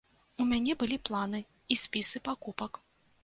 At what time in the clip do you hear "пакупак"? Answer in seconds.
2.31-2.81